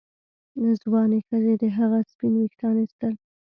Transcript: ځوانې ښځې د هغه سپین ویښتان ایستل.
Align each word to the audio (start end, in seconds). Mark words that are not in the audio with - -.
ځوانې 0.81 1.19
ښځې 1.27 1.53
د 1.61 1.63
هغه 1.77 1.99
سپین 2.09 2.33
ویښتان 2.37 2.75
ایستل. 2.79 3.13